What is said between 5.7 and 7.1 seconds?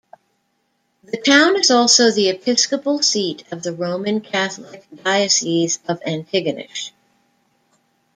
of Antigonish.